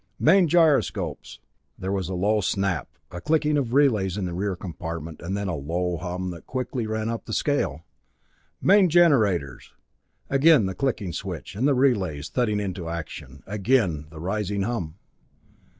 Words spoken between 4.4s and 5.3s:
compartment,